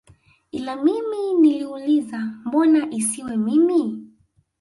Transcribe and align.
Ila 0.57 0.73
mimi 0.83 1.21
niliuliza 1.41 2.17
mbona 2.45 2.81
isiwe 2.91 3.33
mimi 3.45 3.81